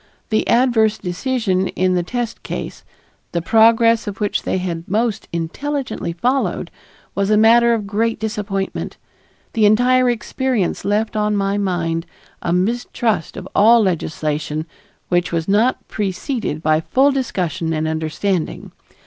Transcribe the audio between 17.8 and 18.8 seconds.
understanding.